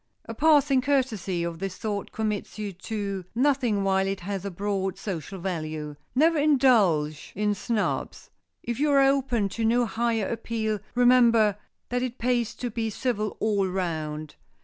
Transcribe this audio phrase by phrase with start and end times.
[0.25, 4.97] A passing courtesy of this sort commits you to nothing while it has a broad
[4.97, 5.95] social value.
[6.15, 8.31] Never indulge in snubs.
[8.63, 11.55] If you are open to no higher appeal, remember
[11.89, 14.37] that it pays to be civil all round.